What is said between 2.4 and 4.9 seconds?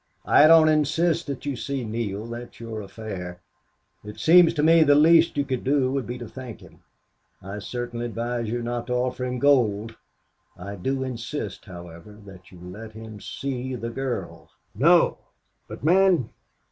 your affair. It seems to me